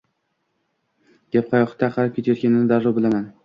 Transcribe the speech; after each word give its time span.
Gap 1.37 1.53
qayoqqa 1.53 1.93
qarab 1.99 2.19
ketayotganini 2.19 2.69
darrov 2.77 3.01
bilaman. 3.01 3.35